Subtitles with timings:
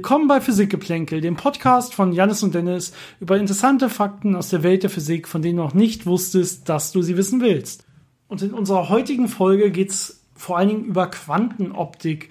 [0.00, 4.82] Willkommen bei Physikgeplänkel, dem Podcast von Janis und Dennis über interessante Fakten aus der Welt
[4.82, 7.84] der Physik, von denen du noch nicht wusstest, dass du sie wissen willst.
[8.26, 12.30] Und in unserer heutigen Folge geht's vor allen Dingen über Quantenoptik.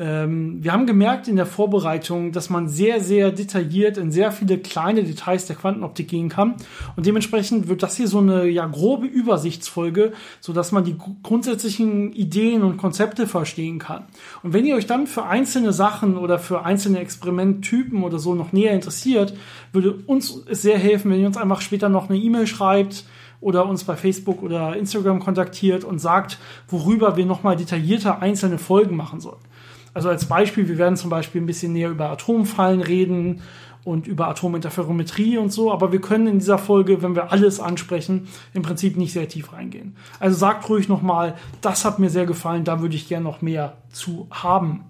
[0.00, 4.56] Ähm, wir haben gemerkt in der Vorbereitung, dass man sehr, sehr detailliert in sehr viele
[4.56, 6.54] kleine Details der Quantenoptik gehen kann.
[6.96, 12.14] Und dementsprechend wird das hier so eine ja, grobe Übersichtsfolge, so dass man die grundsätzlichen
[12.14, 14.04] Ideen und Konzepte verstehen kann.
[14.42, 18.52] Und wenn ihr euch dann für einzelne Sachen oder für einzelne Experimenttypen oder so noch
[18.52, 19.34] näher interessiert,
[19.72, 23.04] würde uns es sehr helfen, wenn ihr uns einfach später noch eine E-Mail schreibt,
[23.40, 28.96] oder uns bei Facebook oder Instagram kontaktiert und sagt, worüber wir nochmal detaillierter einzelne Folgen
[28.96, 29.40] machen sollen.
[29.94, 33.42] Also als Beispiel, wir werden zum Beispiel ein bisschen näher über Atomfallen reden
[33.84, 38.28] und über Atominterferometrie und so, aber wir können in dieser Folge, wenn wir alles ansprechen,
[38.52, 39.96] im Prinzip nicht sehr tief reingehen.
[40.18, 43.78] Also sagt ruhig nochmal, das hat mir sehr gefallen, da würde ich gerne noch mehr
[43.92, 44.84] zu haben.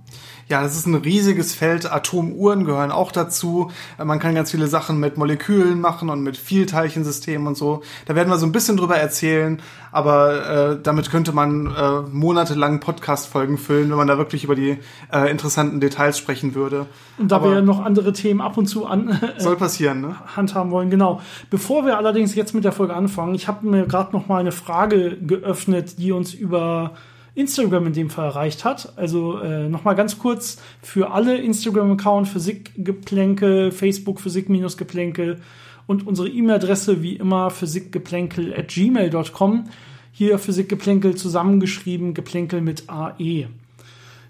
[0.50, 1.90] Ja, das ist ein riesiges Feld.
[1.90, 3.70] Atomuhren gehören auch dazu.
[4.02, 7.82] Man kann ganz viele Sachen mit Molekülen machen und mit Vielteilchensystemen und so.
[8.06, 9.62] Da werden wir so ein bisschen drüber erzählen,
[9.92, 14.78] aber äh, damit könnte man äh, monatelang Podcast-Folgen füllen, wenn man da wirklich über die
[15.12, 16.86] äh, interessanten Details sprechen würde.
[17.16, 20.16] Und da aber wir noch andere Themen ab und zu an soll passieren, ne?
[20.34, 21.20] handhaben wollen, genau.
[21.48, 24.52] Bevor wir allerdings jetzt mit der Folge anfangen, ich habe mir gerade noch mal eine
[24.52, 26.94] Frage geöffnet, die uns über
[27.34, 28.92] Instagram in dem Fall erreicht hat.
[28.96, 35.40] Also äh, nochmal ganz kurz für alle Instagram-Account Physikgeplänkel, Facebook Physik-Geplänkel
[35.86, 39.68] und unsere E-Mail-Adresse wie immer physikgeplänkel at gmail.com.
[40.12, 43.48] Hier Physikgeplänkel zusammengeschrieben, Geplänkel mit AE.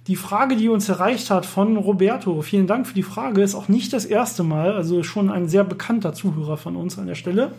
[0.06, 3.68] Die Frage, die uns erreicht hat von Roberto, vielen Dank für die Frage, ist auch
[3.68, 7.52] nicht das erste Mal, also schon ein sehr bekannter Zuhörer von uns an der Stelle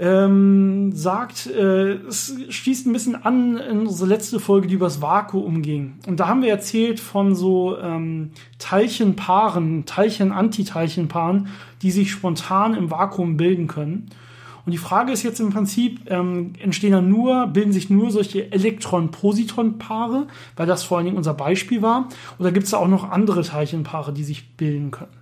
[0.00, 5.02] ähm, sagt, äh, es schließt ein bisschen an in unsere letzte Folge, die über das
[5.02, 5.98] Vakuum ging.
[6.06, 11.48] Und da haben wir erzählt von so ähm, Teilchenpaaren, Teilchen-Antiteilchenpaaren,
[11.82, 14.08] die sich spontan im Vakuum bilden können.
[14.64, 18.50] Und die Frage ist jetzt im Prinzip, ähm, entstehen dann nur, bilden sich nur solche
[18.52, 23.10] Elektron-Positron-Paare, weil das vor allen Dingen unser Beispiel war, oder gibt es da auch noch
[23.10, 25.12] andere Teilchenpaare, die sich bilden können?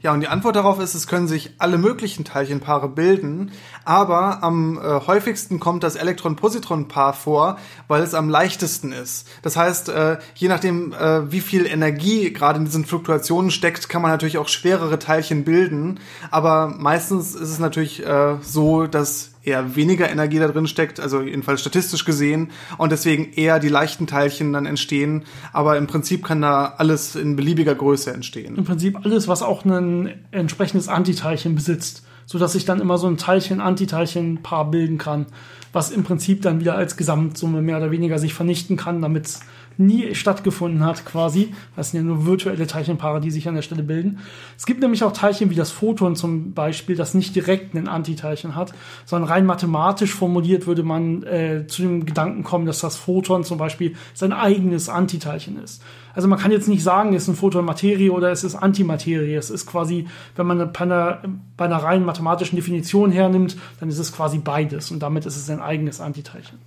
[0.00, 3.50] Ja, und die Antwort darauf ist, es können sich alle möglichen Teilchenpaare bilden,
[3.84, 9.26] aber am äh, häufigsten kommt das Elektron-Positron-Paar vor, weil es am leichtesten ist.
[9.42, 14.02] Das heißt, äh, je nachdem, äh, wie viel Energie gerade in diesen Fluktuationen steckt, kann
[14.02, 15.98] man natürlich auch schwerere Teilchen bilden,
[16.30, 21.22] aber meistens ist es natürlich äh, so, dass eher weniger Energie da drin steckt, also
[21.22, 25.24] jedenfalls statistisch gesehen, und deswegen eher die leichten Teilchen dann entstehen.
[25.52, 28.56] Aber im Prinzip kann da alles in beliebiger Größe entstehen.
[28.56, 33.16] Im Prinzip alles, was auch ein entsprechendes Antiteilchen besitzt, sodass sich dann immer so ein
[33.16, 35.26] Teilchen-Antiteilchen-Paar bilden kann,
[35.72, 39.40] was im Prinzip dann wieder als Gesamtsumme mehr oder weniger sich vernichten kann, damit es
[39.78, 41.54] nie stattgefunden hat, quasi.
[41.76, 44.18] Das sind ja nur virtuelle Teilchenpaare, die sich an der Stelle bilden.
[44.56, 48.56] Es gibt nämlich auch Teilchen wie das Photon zum Beispiel, das nicht direkt ein Antiteilchen
[48.56, 48.74] hat,
[49.06, 53.56] sondern rein mathematisch formuliert würde man äh, zu dem Gedanken kommen, dass das Photon zum
[53.56, 55.82] Beispiel sein eigenes Antiteilchen ist.
[56.12, 59.36] Also man kann jetzt nicht sagen, es ist ein Photon Materie oder es ist Antimaterie.
[59.36, 61.22] Es ist quasi, wenn man bei einer,
[61.56, 65.48] bei einer rein mathematischen Definition hernimmt, dann ist es quasi beides und damit ist es
[65.48, 66.58] ein eigenes Antiteilchen.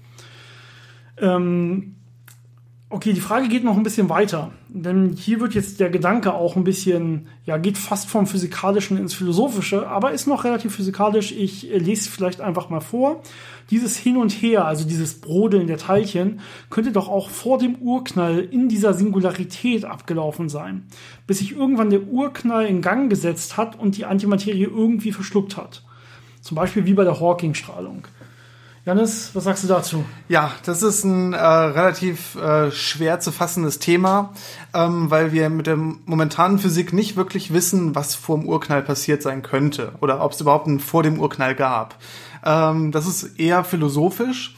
[1.18, 1.98] Ähm,
[2.94, 6.58] Okay, die Frage geht noch ein bisschen weiter, denn hier wird jetzt der Gedanke auch
[6.58, 11.32] ein bisschen, ja, geht fast vom Physikalischen ins Philosophische, aber ist noch relativ physikalisch.
[11.32, 13.24] Ich äh, lese vielleicht einfach mal vor.
[13.70, 18.40] Dieses Hin und Her, also dieses Brodeln der Teilchen, könnte doch auch vor dem Urknall
[18.40, 20.84] in dieser Singularität abgelaufen sein,
[21.28, 25.86] bis sich irgendwann der Urknall in Gang gesetzt hat und die Antimaterie irgendwie verschluckt hat.
[26.42, 28.04] Zum Beispiel wie bei der Hawking-Strahlung.
[28.84, 30.06] Janis, was sagst du dazu?
[30.28, 34.34] Ja, das ist ein äh, relativ äh, schwer zu fassendes Thema,
[34.74, 39.22] ähm, weil wir mit der momentanen Physik nicht wirklich wissen, was vor dem Urknall passiert
[39.22, 41.96] sein könnte oder ob es überhaupt einen vor dem Urknall gab.
[42.44, 44.56] Ähm, das ist eher philosophisch.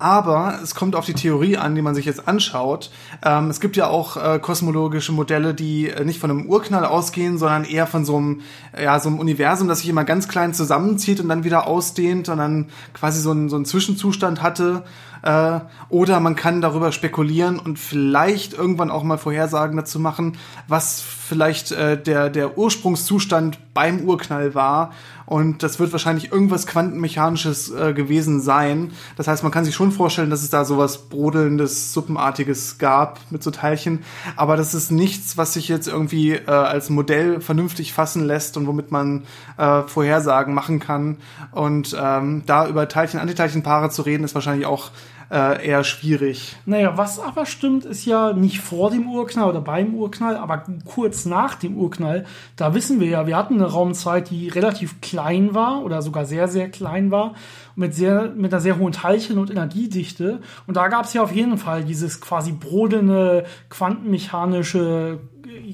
[0.00, 2.90] Aber es kommt auf die Theorie an, die man sich jetzt anschaut.
[3.22, 7.36] Ähm, es gibt ja auch äh, kosmologische Modelle, die äh, nicht von einem Urknall ausgehen,
[7.36, 8.40] sondern eher von so einem,
[8.82, 12.38] ja, so einem Universum, das sich immer ganz klein zusammenzieht und dann wieder ausdehnt und
[12.38, 14.84] dann quasi so einen, so einen Zwischenzustand hatte.
[15.22, 20.36] Äh, oder man kann darüber spekulieren und vielleicht irgendwann auch mal Vorhersagen dazu machen,
[20.68, 24.90] was vielleicht äh, der, der Ursprungszustand beim Urknall war
[25.30, 28.90] und das wird wahrscheinlich irgendwas Quantenmechanisches äh, gewesen sein.
[29.16, 33.40] Das heißt, man kann sich schon vorstellen, dass es da sowas Brodelndes, Suppenartiges gab mit
[33.40, 34.00] so Teilchen.
[34.34, 38.66] Aber das ist nichts, was sich jetzt irgendwie äh, als Modell vernünftig fassen lässt und
[38.66, 39.22] womit man
[39.56, 41.18] äh, Vorhersagen machen kann.
[41.52, 44.90] Und ähm, da über Teilchen-Antiteilchenpaare zu reden, ist wahrscheinlich auch
[45.30, 46.56] äh, eher schwierig.
[46.66, 51.24] Naja, was aber stimmt, ist ja nicht vor dem Urknall oder beim Urknall, aber kurz
[51.24, 52.26] nach dem Urknall.
[52.56, 56.48] Da wissen wir ja, wir hatten eine Raumzeit, die relativ klein war oder sogar sehr,
[56.48, 57.34] sehr klein war,
[57.76, 60.40] mit, sehr, mit einer sehr hohen Teilchen- und Energiedichte.
[60.66, 65.20] Und da gab es ja auf jeden Fall dieses quasi brodelnde, quantenmechanische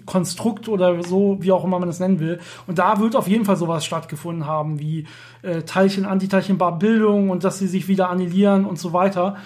[0.05, 2.38] Konstrukt oder so, wie auch immer man das nennen will.
[2.67, 5.06] Und da wird auf jeden Fall sowas stattgefunden haben, wie
[5.43, 9.37] äh, Teilchen, Antiteilchenbildung und dass sie sich wieder annihilieren und so weiter.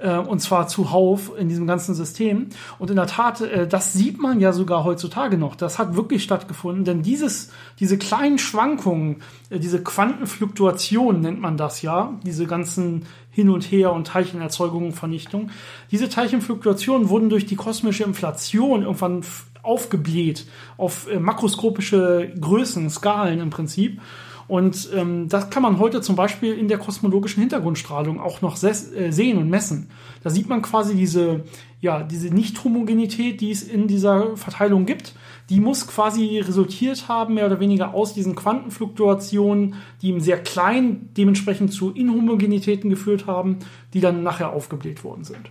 [0.00, 2.48] Äh, und zwar zuhauf in diesem ganzen System.
[2.78, 5.56] Und in der Tat, äh, das sieht man ja sogar heutzutage noch.
[5.56, 11.82] Das hat wirklich stattgefunden, denn dieses, diese kleinen Schwankungen, äh, diese Quantenfluktuation nennt man das
[11.82, 15.50] ja, diese ganzen hin und her und Teilchenerzeugung und Vernichtung.
[15.90, 19.22] Diese Teilchenfluktuationen wurden durch die kosmische Inflation irgendwann
[19.62, 20.46] aufgebläht
[20.76, 24.00] auf äh, makroskopische Größen, Skalen im Prinzip.
[24.48, 29.12] Und ähm, das kann man heute zum Beispiel in der kosmologischen Hintergrundstrahlung auch noch äh,
[29.12, 29.90] sehen und messen.
[30.24, 31.44] Da sieht man quasi diese,
[31.80, 35.14] ja, diese Nicht-Homogenität, die es in dieser Verteilung gibt.
[35.50, 41.08] Die muss quasi resultiert haben, mehr oder weniger aus diesen Quantenfluktuationen, die im sehr klein
[41.16, 43.58] dementsprechend zu Inhomogenitäten geführt haben,
[43.92, 45.50] die dann nachher aufgebläht worden sind.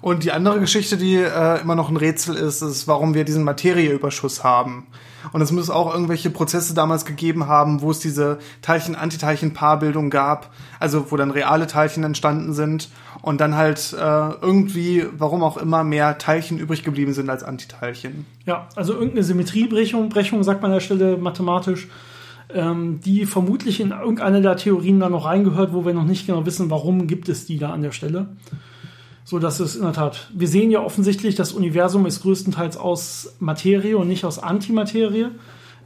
[0.00, 3.44] Und die andere Geschichte, die äh, immer noch ein Rätsel ist, ist, warum wir diesen
[3.44, 4.86] Materieüberschuss haben.
[5.32, 10.50] Und es muss auch irgendwelche Prozesse damals gegeben haben, wo es diese Teilchen-Antiteilchen-Paarbildung gab,
[10.80, 12.90] also wo dann reale Teilchen entstanden sind
[13.22, 18.26] und dann halt äh, irgendwie, warum auch immer, mehr Teilchen übrig geblieben sind als Antiteilchen.
[18.44, 21.88] Ja, also irgendeine Symmetriebrechung, Brechung sagt man an der Stelle mathematisch,
[22.52, 26.44] ähm, die vermutlich in irgendeine der Theorien da noch reingehört, wo wir noch nicht genau
[26.44, 28.28] wissen, warum gibt es die da an der Stelle.
[29.26, 33.34] So dass es in der Tat, wir sehen ja offensichtlich, das Universum ist größtenteils aus
[33.40, 35.28] Materie und nicht aus Antimaterie.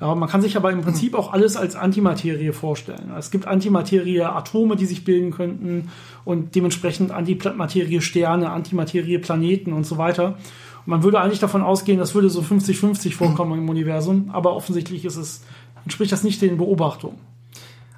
[0.00, 3.12] Ja, man kann sich aber im Prinzip auch alles als Antimaterie vorstellen.
[3.17, 5.90] Es gibt Antimaterie-Atome, die sich bilden könnten
[6.25, 10.37] und dementsprechend Antimaterie-Sterne, Antimaterie-Planeten und so weiter.
[10.79, 15.05] Und man würde eigentlich davon ausgehen, das würde so 50-50 vorkommen im Universum, aber offensichtlich
[15.05, 15.43] ist es,
[15.85, 17.19] entspricht das nicht den Beobachtungen.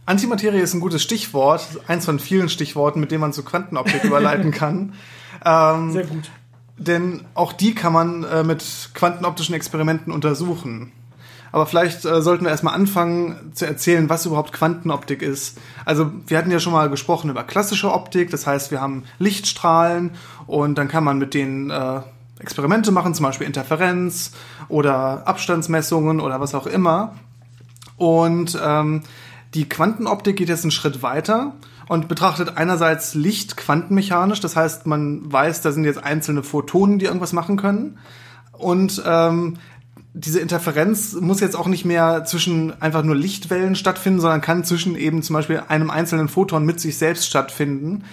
[0.06, 4.50] Antimaterie ist ein gutes Stichwort, eins von vielen Stichworten, mit denen man zu Quantenoptik überleiten
[4.52, 4.94] kann.
[5.44, 6.31] Ähm, Sehr gut.
[6.76, 10.92] Denn auch die kann man äh, mit quantenoptischen Experimenten untersuchen.
[11.52, 15.58] Aber vielleicht äh, sollten wir erstmal anfangen zu erzählen, was überhaupt Quantenoptik ist.
[15.84, 20.12] Also wir hatten ja schon mal gesprochen über klassische Optik, das heißt, wir haben Lichtstrahlen
[20.46, 22.00] und dann kann man mit denen äh,
[22.38, 24.32] Experimente machen, zum Beispiel Interferenz
[24.69, 27.14] oder Abstandsmessungen oder was auch immer.
[27.96, 29.02] Und ähm,
[29.54, 31.52] die Quantenoptik geht jetzt einen Schritt weiter
[31.90, 37.06] und betrachtet einerseits Licht quantenmechanisch, das heißt, man weiß, da sind jetzt einzelne Photonen, die
[37.06, 37.98] irgendwas machen können.
[38.52, 39.56] Und ähm,
[40.14, 44.94] diese Interferenz muss jetzt auch nicht mehr zwischen einfach nur Lichtwellen stattfinden, sondern kann zwischen
[44.94, 48.04] eben zum Beispiel einem einzelnen Photon mit sich selbst stattfinden.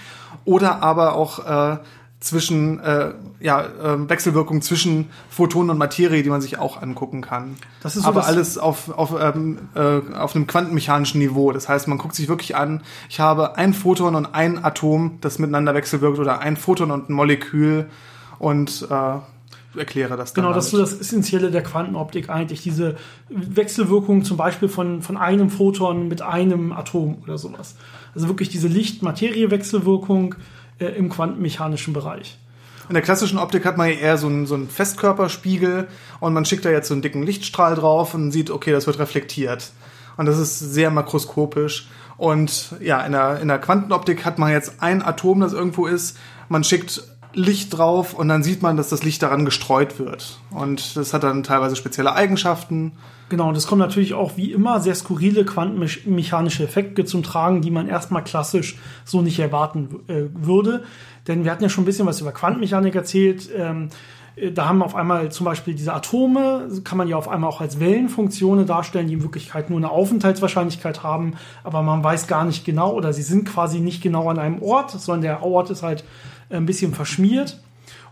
[0.43, 1.77] Oder aber auch äh,
[2.19, 7.57] zwischen äh, ja, äh, Wechselwirkung zwischen Photonen und Materie, die man sich auch angucken kann.
[7.83, 11.51] Das ist so aber alles auf, auf, ähm, äh, auf einem quantenmechanischen Niveau.
[11.51, 15.37] Das heißt, man guckt sich wirklich an, ich habe ein Photon und ein Atom, das
[15.37, 17.87] miteinander wechselwirkt, oder ein Photon und ein Molekül
[18.39, 19.19] und äh,
[19.77, 20.43] erkläre das dann.
[20.43, 22.95] Genau, das ist so das Essentielle der Quantenoptik eigentlich, diese
[23.29, 27.75] Wechselwirkung zum Beispiel von, von einem Photon mit einem Atom oder sowas.
[28.15, 30.35] Also wirklich diese Licht-Materie-Wechselwirkung,
[30.79, 32.37] äh, im quantenmechanischen Bereich.
[32.89, 35.87] In der klassischen Optik hat man eher so einen, so einen Festkörperspiegel
[36.21, 38.99] und man schickt da jetzt so einen dicken Lichtstrahl drauf und sieht, okay, das wird
[38.99, 39.71] reflektiert.
[40.15, 41.89] Und das ist sehr makroskopisch.
[42.17, 46.17] Und ja, in der, in der Quantenoptik hat man jetzt ein Atom, das irgendwo ist.
[46.49, 47.03] Man schickt
[47.37, 50.39] Licht drauf und dann sieht man, dass das Licht daran gestreut wird.
[50.49, 52.93] Und das hat dann teilweise spezielle Eigenschaften.
[53.29, 57.69] Genau, und es kommen natürlich auch wie immer sehr skurrile quantenmechanische Effekte zum Tragen, die
[57.69, 60.83] man erstmal klassisch so nicht erwarten äh, würde.
[61.27, 63.49] Denn wir hatten ja schon ein bisschen was über Quantenmechanik erzählt.
[63.55, 63.89] Ähm,
[64.35, 67.61] äh, da haben auf einmal zum Beispiel diese Atome, kann man ja auf einmal auch
[67.61, 72.65] als Wellenfunktionen darstellen, die in Wirklichkeit nur eine Aufenthaltswahrscheinlichkeit haben, aber man weiß gar nicht
[72.65, 76.03] genau oder sie sind quasi nicht genau an einem Ort, sondern der Ort ist halt
[76.49, 77.59] ein bisschen verschmiert.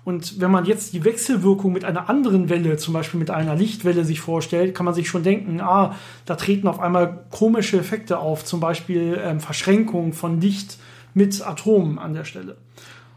[0.04, 4.06] Und wenn man jetzt die Wechselwirkung mit einer anderen Welle, zum Beispiel mit einer Lichtwelle
[4.06, 8.46] sich vorstellt, kann man sich schon denken, ah, da treten auf einmal komische Effekte auf,
[8.46, 10.78] zum Beispiel ähm, Verschränkung von Licht
[11.16, 12.58] mit Atomen an der Stelle.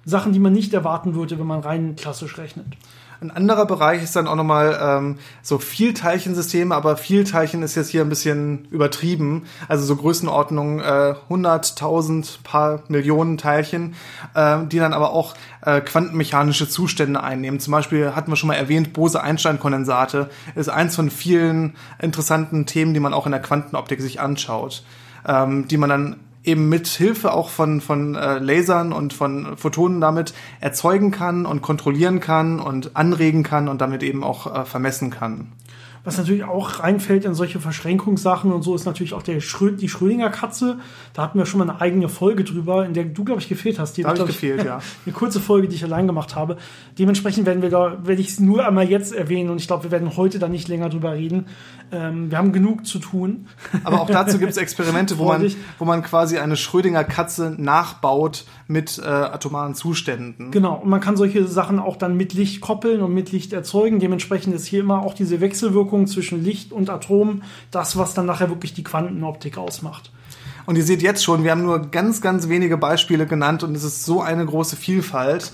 [0.06, 2.66] Sachen, die man nicht erwarten würde, wenn man rein klassisch rechnet.
[3.20, 8.02] Ein anderer Bereich ist dann auch nochmal ähm, so Vielteilchensysteme, aber Vielteilchen ist jetzt hier
[8.02, 9.46] ein bisschen übertrieben.
[9.66, 13.96] Also so Größenordnung äh, 100.000 paar Millionen Teilchen,
[14.34, 17.58] äh, die dann aber auch äh, quantenmechanische Zustände einnehmen.
[17.58, 23.00] Zum Beispiel hatten wir schon mal erwähnt, Bose-Einstein-Kondensate ist eins von vielen interessanten Themen, die
[23.00, 24.84] man auch in der Quantenoptik sich anschaut,
[25.26, 26.16] ähm, die man dann
[26.48, 31.62] eben mit Hilfe auch von, von äh, Lasern und von Photonen damit erzeugen kann und
[31.62, 35.52] kontrollieren kann und anregen kann und damit eben auch äh, vermessen kann.
[36.08, 39.90] Was natürlich auch reinfällt in solche Verschränkungssachen und so ist natürlich auch der Schrö die
[39.90, 40.78] Schrödinger Katze.
[41.12, 43.78] Da hatten wir schon mal eine eigene Folge drüber, in der du, glaube ich, gefehlt
[43.78, 43.98] hast.
[43.98, 44.80] Die da habe ich gefehlt, ja.
[45.04, 46.56] Eine kurze Folge, die ich allein gemacht habe.
[46.98, 49.90] Dementsprechend werden wir da, werde ich es nur einmal jetzt erwähnen und ich glaube, wir
[49.90, 51.44] werden heute da nicht länger drüber reden.
[51.92, 53.46] Ähm, wir haben genug zu tun.
[53.84, 58.46] Aber auch dazu gibt es Experimente, wo man, wo man quasi eine Schrödinger Katze nachbaut
[58.66, 60.52] mit äh, atomaren Zuständen.
[60.52, 64.00] Genau, und man kann solche Sachen auch dann mit Licht koppeln und mit Licht erzeugen.
[64.00, 68.48] Dementsprechend ist hier immer auch diese Wechselwirkung zwischen Licht und Atom das, was dann nachher
[68.48, 70.10] wirklich die Quantenoptik ausmacht.
[70.68, 73.84] Und ihr seht jetzt schon, wir haben nur ganz, ganz wenige Beispiele genannt und es
[73.84, 75.50] ist so eine große Vielfalt.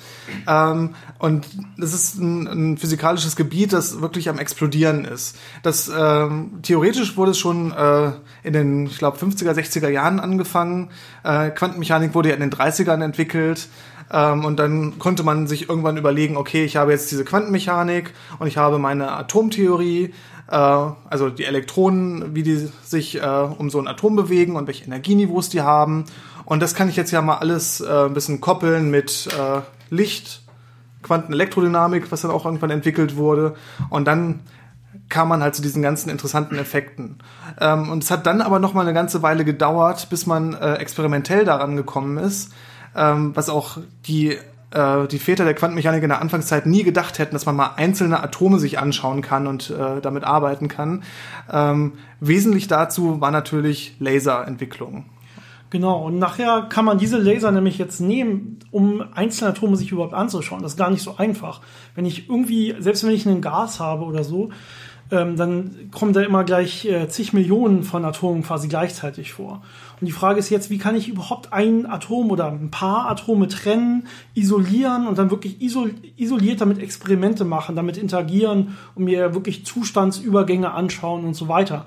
[0.49, 1.47] Ähm, und
[1.81, 5.37] es ist ein, ein, physikalisches Gebiet, das wirklich am explodieren ist.
[5.63, 8.11] Das ähm, theoretisch wurde es schon äh,
[8.43, 10.91] in den, ich glaube, 50er, 60er Jahren angefangen.
[11.23, 13.69] Äh, Quantenmechanik wurde ja in den 30ern entwickelt.
[14.11, 18.49] Ähm, und dann konnte man sich irgendwann überlegen, okay, ich habe jetzt diese Quantenmechanik und
[18.49, 20.13] ich habe meine Atomtheorie
[20.49, 24.85] äh, also die Elektronen, wie die sich äh, um so ein Atom bewegen und welche
[24.85, 26.05] Energieniveaus die haben.
[26.45, 29.61] Und das kann ich jetzt ja mal alles äh, ein bisschen koppeln mit äh,
[29.95, 30.43] Licht,
[31.03, 33.55] Quantenelektrodynamik, was dann auch irgendwann entwickelt wurde.
[33.91, 34.41] Und dann
[35.09, 37.19] kam man halt zu diesen ganzen interessanten Effekten.
[37.61, 40.75] Ähm, und es hat dann aber noch mal eine ganze Weile gedauert, bis man äh,
[40.75, 42.53] experimentell daran gekommen ist,
[42.97, 44.39] ähm, was auch die
[44.71, 48.23] äh, die Väter der Quantenmechanik in der Anfangszeit nie gedacht hätten, dass man mal einzelne
[48.23, 51.03] Atome sich anschauen kann und äh, damit arbeiten kann.
[51.51, 55.07] Ähm, wesentlich dazu war natürlich Laserentwicklung.
[55.75, 60.15] Genau, und nachher kann man diese Laser nämlich jetzt nehmen, um einzelne Atome sich überhaupt
[60.15, 60.63] anzuschauen.
[60.63, 61.63] Das ist gar nicht so einfach.
[61.97, 64.51] Wenn ich irgendwie, selbst wenn ich einen Gas habe oder so,
[65.11, 69.63] ähm, dann kommen da immer gleich äh, zig Millionen von Atomen quasi gleichzeitig vor.
[70.01, 73.49] Und die Frage ist jetzt, wie kann ich überhaupt ein Atom oder ein paar Atome
[73.49, 79.65] trennen, isolieren und dann wirklich isol isoliert damit Experimente machen, damit interagieren und mir wirklich
[79.67, 81.87] Zustandsübergänge anschauen und so weiter.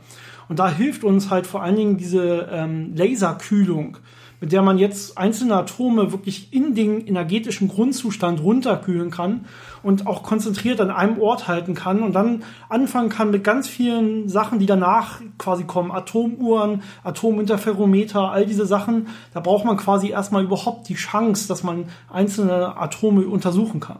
[0.49, 3.97] Und da hilft uns halt vor allen Dingen diese ähm, Laserkühlung
[4.39, 9.45] mit der man jetzt einzelne Atome wirklich in den energetischen Grundzustand runterkühlen kann
[9.83, 14.29] und auch konzentriert an einem Ort halten kann und dann anfangen kann mit ganz vielen
[14.29, 20.43] Sachen, die danach quasi kommen, Atomuhren, Atominterferometer, all diese Sachen, da braucht man quasi erstmal
[20.43, 23.99] überhaupt die Chance, dass man einzelne Atome untersuchen kann.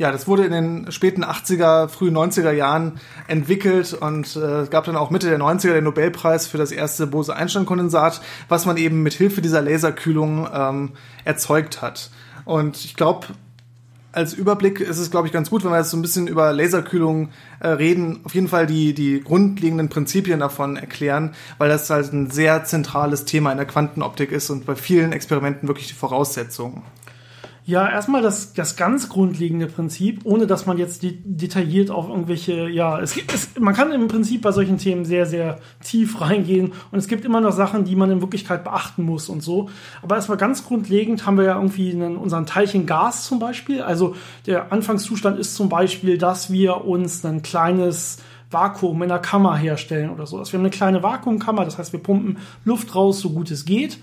[0.00, 4.96] Ja, das wurde in den späten 80er, frühen 90er Jahren entwickelt und äh, gab dann
[4.96, 9.42] auch Mitte der 90er den Nobelpreis für das erste Bose-Einstein-Kondensat, was man eben mit Hilfe
[9.42, 10.92] dieser Laserkühlung ähm,
[11.26, 12.08] erzeugt hat.
[12.46, 13.26] Und ich glaube,
[14.12, 16.50] als Überblick ist es, glaube ich, ganz gut, wenn wir jetzt so ein bisschen über
[16.54, 17.28] Laserkühlung
[17.60, 22.30] äh, reden, auf jeden Fall die, die grundlegenden Prinzipien davon erklären, weil das halt ein
[22.30, 26.84] sehr zentrales Thema in der Quantenoptik ist und bei vielen Experimenten wirklich die Voraussetzung.
[27.70, 32.68] Ja, erstmal das, das ganz grundlegende Prinzip, ohne dass man jetzt de detailliert auf irgendwelche,
[32.68, 36.72] ja, es gibt, es, man kann im Prinzip bei solchen Themen sehr, sehr tief reingehen
[36.90, 39.70] und es gibt immer noch Sachen, die man in Wirklichkeit beachten muss und so.
[40.02, 43.82] Aber erstmal ganz grundlegend haben wir ja irgendwie einen, unseren Teilchen Gas zum Beispiel.
[43.82, 48.18] Also der Anfangszustand ist zum Beispiel, dass wir uns ein kleines
[48.50, 50.38] Vakuum in der Kammer herstellen oder so.
[50.38, 53.64] Also wir haben eine kleine Vakuumkammer, das heißt, wir pumpen Luft raus, so gut es
[53.64, 54.00] geht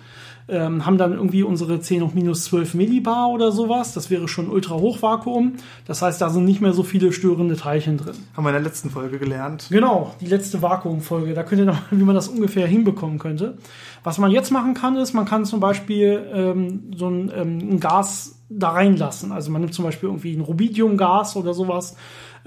[0.49, 3.93] ähm, haben dann irgendwie unsere 10 hoch minus 12 Millibar oder sowas.
[3.93, 5.53] Das wäre schon ultra Hochvakuum.
[5.85, 8.15] Das heißt, da sind nicht mehr so viele störende Teilchen drin.
[8.35, 9.67] Haben wir in der letzten Folge gelernt.
[9.69, 11.33] Genau, die letzte Vakuumfolge.
[11.33, 13.57] Da könnt ihr noch, wie man das ungefähr hinbekommen könnte.
[14.03, 17.79] Was man jetzt machen kann, ist, man kann zum Beispiel ähm, so ein, ähm, ein
[17.79, 19.31] Gas da reinlassen.
[19.31, 21.95] Also man nimmt zum Beispiel irgendwie ein Rubidiumgas oder sowas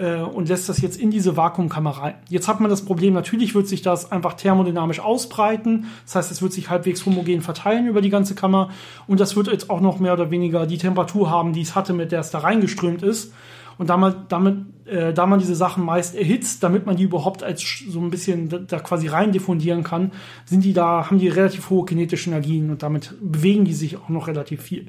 [0.01, 2.15] äh, und lässt das jetzt in diese Vakuumkammer rein.
[2.29, 5.87] Jetzt hat man das Problem, natürlich wird sich das einfach thermodynamisch ausbreiten.
[6.07, 8.71] Das heißt, es wird sich halbwegs homogen verteilen über die ganze Kammer
[9.07, 11.93] und das wird jetzt auch noch mehr oder weniger die Temperatur haben, die es hatte,
[11.93, 13.33] mit der es da reingeströmt ist.
[13.77, 17.63] Und damit, damit, äh, da man diese Sachen meist erhitzt, damit man die überhaupt als
[17.89, 20.13] so ein bisschen da, da quasi rein diffundieren kann,
[20.45, 24.11] sind die da, haben die relativ hohe kinetische Energien und damit bewegen die sich auch
[24.11, 24.89] noch relativ viel.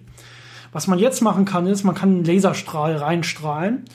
[0.74, 3.86] Was man jetzt machen kann, ist, man kann einen Laserstrahl reinstrahlen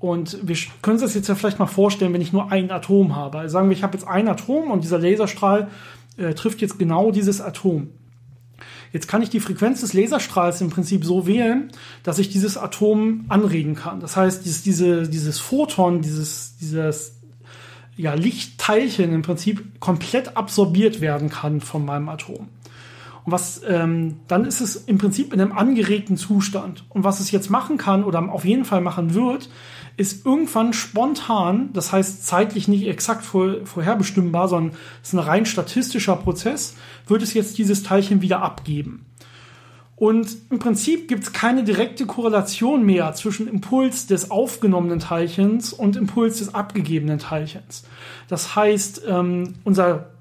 [0.00, 3.14] und wir können uns das jetzt ja vielleicht mal vorstellen, wenn ich nur ein Atom
[3.14, 3.38] habe.
[3.38, 5.68] Also sagen wir, ich habe jetzt ein Atom und dieser Laserstrahl
[6.16, 7.88] äh, trifft jetzt genau dieses Atom.
[8.92, 11.70] Jetzt kann ich die Frequenz des Laserstrahls im Prinzip so wählen,
[12.02, 14.00] dass ich dieses Atom anregen kann.
[14.00, 17.20] Das heißt, dieses, diese, dieses Photon, dieses, dieses
[17.94, 22.48] ja, Lichtteilchen im Prinzip komplett absorbiert werden kann von meinem Atom.
[23.24, 26.84] Und was ähm, dann ist es im Prinzip in einem angeregten Zustand.
[26.88, 29.50] Und was es jetzt machen kann oder auf jeden Fall machen wird,
[29.96, 35.46] ist irgendwann spontan, das heißt zeitlich nicht exakt vor, vorherbestimmbar, sondern es ist ein rein
[35.46, 39.06] statistischer Prozess, wird es jetzt dieses Teilchen wieder abgeben.
[40.00, 45.94] Und im Prinzip gibt es keine direkte Korrelation mehr zwischen Impuls des aufgenommenen Teilchens und
[45.94, 47.84] Impuls des abgegebenen Teilchens.
[48.26, 50.12] Das heißt, ähm, unser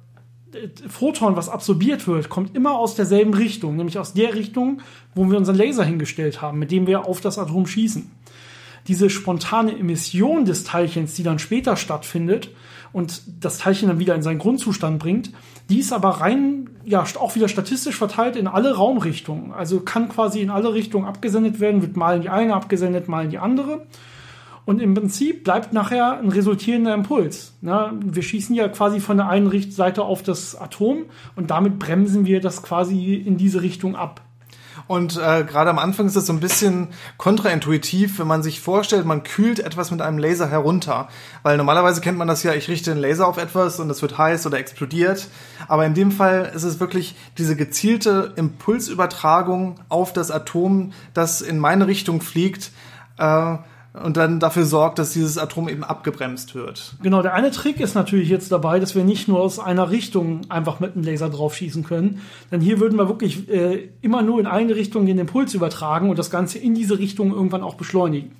[0.51, 4.81] äh, Photon, was absorbiert wird, kommt immer aus derselben Richtung, nämlich aus der Richtung,
[5.15, 8.11] wo wir unseren Laser hingestellt haben, mit dem wir auf das Atom schießen.
[8.89, 12.49] Diese spontane Emission des Teilchens, die dann später stattfindet
[12.91, 15.31] und das Teilchen dann wieder in seinen Grundzustand bringt,
[15.69, 19.53] die ist aber rein, ja, auch wieder statistisch verteilt in alle Raumrichtungen.
[19.53, 23.25] Also kann quasi in alle Richtungen abgesendet werden, wird mal in die eine abgesendet, mal
[23.25, 23.85] in die andere.
[24.65, 27.53] Und im Prinzip bleibt nachher ein resultierender Impuls.
[27.61, 31.05] Na, wir schießen ja quasi von der einen Seite auf das Atom
[31.35, 34.21] und damit bremsen wir das quasi in diese Richtung ab.
[34.89, 39.05] Und äh, gerade am Anfang ist es so ein bisschen kontraintuitiv, wenn man sich vorstellt,
[39.05, 41.09] man kühlt etwas mit einem Laser herunter.
[41.43, 44.17] Weil normalerweise kennt man das ja, ich richte einen Laser auf etwas und es wird
[44.17, 45.27] heiß oder explodiert.
[45.67, 51.59] Aber in dem Fall ist es wirklich diese gezielte Impulsübertragung auf das Atom, das in
[51.59, 52.71] meine Richtung fliegt.
[53.19, 53.57] Äh,
[53.93, 56.93] und dann dafür sorgt, dass dieses Atom eben abgebremst wird.
[57.01, 60.41] Genau, der eine Trick ist natürlich jetzt dabei, dass wir nicht nur aus einer Richtung
[60.49, 64.39] einfach mit einem Laser drauf schießen können, denn hier würden wir wirklich äh, immer nur
[64.39, 68.35] in eine Richtung den Impuls übertragen und das Ganze in diese Richtung irgendwann auch beschleunigen.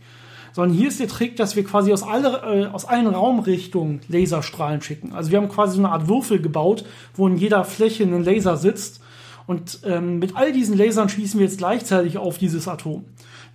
[0.52, 4.82] Sondern hier ist der Trick, dass wir quasi aus, alle, äh, aus allen Raumrichtungen Laserstrahlen
[4.82, 5.14] schicken.
[5.14, 8.58] Also wir haben quasi so eine Art Würfel gebaut, wo in jeder Fläche ein Laser
[8.58, 9.02] sitzt
[9.50, 13.06] und ähm, mit all diesen Lasern schießen wir jetzt gleichzeitig auf dieses Atom.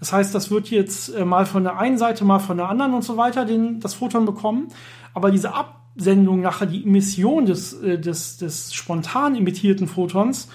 [0.00, 2.94] Das heißt, das wird jetzt äh, mal von der einen Seite, mal von der anderen
[2.94, 4.70] und so weiter den, das Photon bekommen.
[5.12, 10.48] Aber diese Absendung nachher, die Emission des, äh, des, des spontan emittierten Photons,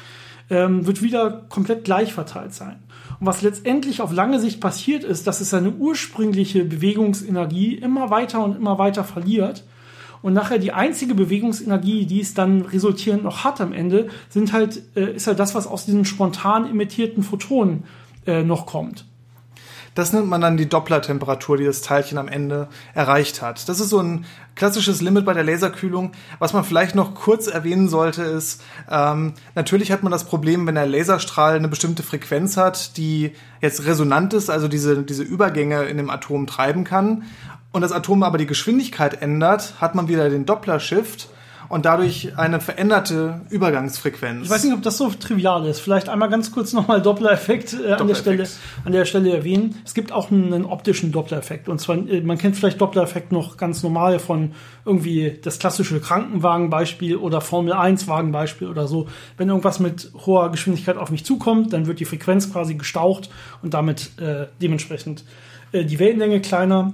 [0.50, 2.84] ähm, wird wieder komplett gleich verteilt sein.
[3.22, 8.44] Und was letztendlich auf lange Sicht passiert ist, dass es seine ursprüngliche Bewegungsenergie immer weiter
[8.44, 9.64] und immer weiter verliert.
[10.22, 14.82] Und nachher die einzige Bewegungsenergie, die es dann resultierend noch hat am Ende, sind halt,
[14.96, 17.86] äh, ist halt das, was aus diesen spontan emittierten Photonen
[18.26, 19.06] äh, noch kommt.
[19.96, 23.68] Das nennt man dann die Dopplertemperatur, die das Teilchen am Ende erreicht hat.
[23.68, 26.12] Das ist so ein klassisches Limit bei der Laserkühlung.
[26.38, 30.76] Was man vielleicht noch kurz erwähnen sollte, ist, ähm, natürlich hat man das Problem, wenn
[30.76, 35.98] der Laserstrahl eine bestimmte Frequenz hat, die jetzt resonant ist, also diese, diese Übergänge in
[35.98, 37.24] dem Atom treiben kann,
[37.72, 41.30] und das Atom aber die Geschwindigkeit ändert, hat man wieder den Doppler-Shift
[41.70, 44.46] und dadurch eine veränderte Übergangsfrequenz.
[44.46, 45.80] Ich weiß nicht, ob das so trivial ist.
[45.80, 48.48] Vielleicht einmal ganz kurz nochmal Doppler-Effekt äh, an, der Stelle,
[48.86, 49.76] an der Stelle erwähnen.
[49.86, 51.70] Es gibt auch einen, einen optischen Doppler-Effekt.
[51.70, 54.54] Und zwar, äh, man kennt vielleicht Doppler-Effekt noch ganz normal von
[54.84, 59.08] irgendwie das klassische Krankenwagenbeispiel oder Formel-1-Wagenbeispiel oder so.
[59.38, 63.30] Wenn irgendwas mit hoher Geschwindigkeit auf mich zukommt, dann wird die Frequenz quasi gestaucht
[63.62, 65.24] und damit äh, dementsprechend
[65.72, 66.94] äh, die Wellenlänge kleiner.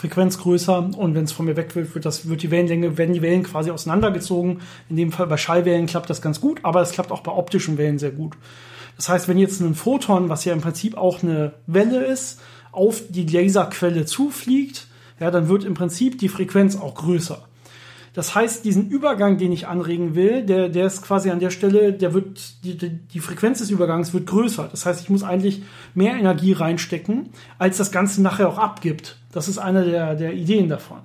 [0.00, 3.12] Frequenz größer und wenn es von mir weg wird, wird, das, wird die Wellenlänge, werden
[3.12, 4.62] die Wellen quasi auseinandergezogen.
[4.88, 7.76] In dem Fall bei Schallwellen klappt das ganz gut, aber es klappt auch bei optischen
[7.76, 8.34] Wellen sehr gut.
[8.96, 12.40] Das heißt, wenn jetzt ein Photon, was ja im Prinzip auch eine Welle ist,
[12.72, 14.86] auf die Laserquelle zufliegt,
[15.18, 17.42] ja, dann wird im Prinzip die Frequenz auch größer.
[18.14, 21.92] Das heißt, diesen Übergang, den ich anregen will, der, der ist quasi an der Stelle,
[21.92, 24.68] der wird, die, die Frequenz des Übergangs wird größer.
[24.70, 25.62] Das heißt, ich muss eigentlich
[25.94, 29.19] mehr Energie reinstecken, als das Ganze nachher auch abgibt.
[29.32, 30.98] Das ist eine der, der Ideen davon.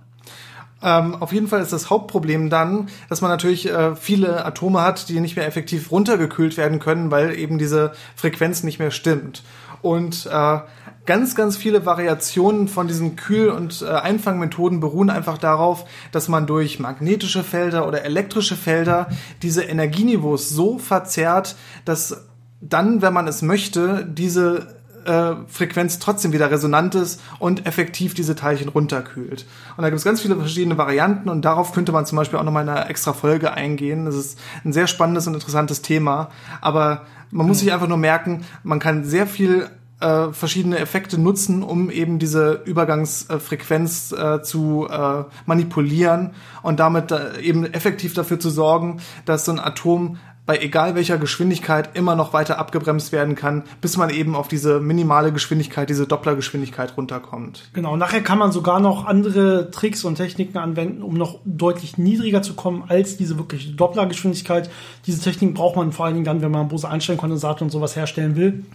[0.81, 5.09] Ähm, auf jeden Fall ist das Hauptproblem dann, dass man natürlich äh, viele Atome hat,
[5.09, 9.43] die nicht mehr effektiv runtergekühlt werden können, weil eben diese Frequenz nicht mehr stimmt.
[9.81, 10.59] Und äh,
[11.05, 16.47] ganz, ganz viele Variationen von diesen Kühl- und äh, Einfangmethoden beruhen einfach darauf, dass man
[16.47, 19.07] durch magnetische Felder oder elektrische Felder
[19.41, 22.25] diese Energieniveaus so verzerrt, dass
[22.61, 24.74] dann, wenn man es möchte, diese
[25.05, 29.45] äh, Frequenz trotzdem wieder resonant ist und effektiv diese Teilchen runterkühlt.
[29.77, 32.43] Und da gibt es ganz viele verschiedene Varianten und darauf könnte man zum Beispiel auch
[32.43, 34.05] nochmal in einer extra Folge eingehen.
[34.05, 36.29] Das ist ein sehr spannendes und interessantes Thema,
[36.61, 41.63] aber man muss sich einfach nur merken, man kann sehr viel äh, verschiedene Effekte nutzen,
[41.63, 48.49] um eben diese Übergangsfrequenz äh, zu äh, manipulieren und damit äh, eben effektiv dafür zu
[48.49, 53.63] sorgen, dass so ein Atom bei egal welcher Geschwindigkeit immer noch weiter abgebremst werden kann,
[53.81, 57.69] bis man eben auf diese minimale Geschwindigkeit, diese Dopplergeschwindigkeit runterkommt.
[57.73, 62.43] Genau, nachher kann man sogar noch andere Tricks und Techniken anwenden, um noch deutlich niedriger
[62.43, 64.69] zu kommen als diese wirkliche Dopplergeschwindigkeit.
[65.07, 68.65] Diese Technik braucht man vor allen Dingen dann, wenn man Bose-Einstein-Kondensator und sowas herstellen will.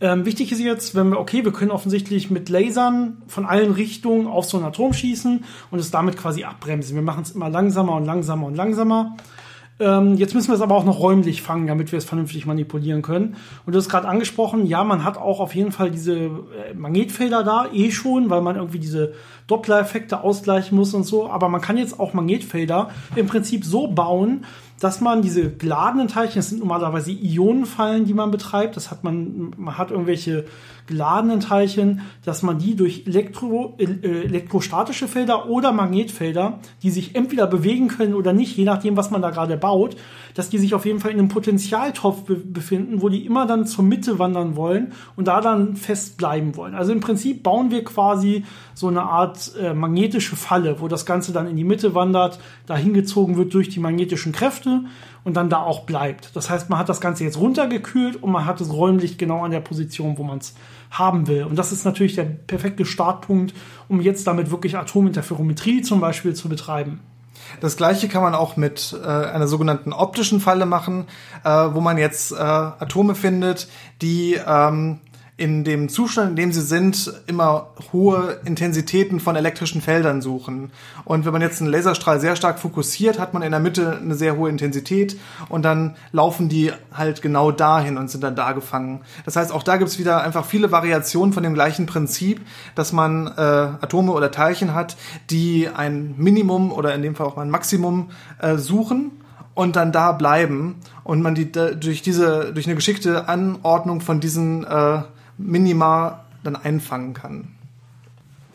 [0.00, 4.28] Ähm, wichtig ist jetzt, wenn wir, okay, wir können offensichtlich mit Lasern von allen Richtungen
[4.28, 6.94] auf so ein Atom schießen und es damit quasi abbremsen.
[6.94, 9.16] Wir machen es immer langsamer und langsamer und langsamer.
[9.80, 13.02] Ähm, jetzt müssen wir es aber auch noch räumlich fangen, damit wir es vernünftig manipulieren
[13.02, 13.36] können.
[13.64, 17.44] Und du hast gerade angesprochen, ja, man hat auch auf jeden Fall diese äh, Magnetfelder
[17.44, 19.14] da, eh schon, weil man irgendwie diese
[19.46, 21.30] Doppler-Effekte ausgleichen muss und so.
[21.30, 24.44] Aber man kann jetzt auch Magnetfelder im Prinzip so bauen,
[24.80, 29.52] dass man diese geladenen Teilchen, das sind normalerweise Ionenfallen, die man betreibt, das hat man,
[29.56, 30.44] man hat irgendwelche
[30.86, 37.46] geladenen Teilchen, dass man die durch Elektro, äh, elektrostatische Felder oder Magnetfelder, die sich entweder
[37.46, 39.96] bewegen können oder nicht, je nachdem, was man da gerade baut,
[40.34, 43.66] dass die sich auf jeden Fall in einem Potentialtopf be befinden, wo die immer dann
[43.66, 46.74] zur Mitte wandern wollen und da dann fest bleiben wollen.
[46.74, 51.32] Also im Prinzip bauen wir quasi so eine Art äh, magnetische Falle, wo das Ganze
[51.32, 54.67] dann in die Mitte wandert, dahin gezogen wird durch die magnetischen Kräfte
[55.24, 56.34] und dann da auch bleibt.
[56.34, 59.50] Das heißt, man hat das Ganze jetzt runtergekühlt und man hat es räumlich genau an
[59.50, 60.54] der Position, wo man es
[60.90, 61.44] haben will.
[61.44, 63.54] Und das ist natürlich der perfekte Startpunkt,
[63.88, 67.00] um jetzt damit wirklich Atominterferometrie zum Beispiel zu betreiben.
[67.60, 71.06] Das gleiche kann man auch mit äh, einer sogenannten optischen Falle machen,
[71.44, 73.68] äh, wo man jetzt äh, Atome findet,
[74.02, 75.00] die ähm,
[75.38, 80.72] in dem Zustand, in dem sie sind, immer hohe Intensitäten von elektrischen Feldern suchen.
[81.04, 84.16] Und wenn man jetzt einen Laserstrahl sehr stark fokussiert, hat man in der Mitte eine
[84.16, 85.16] sehr hohe Intensität
[85.48, 89.02] und dann laufen die halt genau dahin und sind dann da gefangen.
[89.24, 92.40] Das heißt, auch da gibt es wieder einfach viele Variationen von dem gleichen Prinzip,
[92.74, 94.96] dass man äh, Atome oder Teilchen hat,
[95.30, 99.12] die ein Minimum oder in dem Fall auch mal ein Maximum äh, suchen
[99.54, 104.64] und dann da bleiben und man die durch diese durch eine geschickte Anordnung von diesen
[104.64, 105.02] äh,
[105.38, 107.48] Minima dann einfangen kann.